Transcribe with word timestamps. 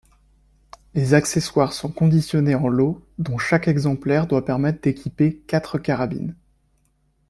Les 0.95 1.13
accessoires 1.13 1.73
sont 1.73 1.91
conditionnés 1.91 2.55
en 2.55 2.67
lots 2.69 3.03
dont 3.19 3.37
chaque 3.37 3.67
exemplaire 3.67 4.25
doit 4.25 4.43
permettre 4.45 4.81
d'équiper 4.81 5.43
quatre 5.45 5.77
carabines. 5.77 6.35